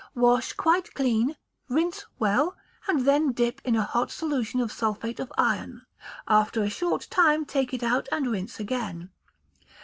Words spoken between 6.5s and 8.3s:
a short time take it out and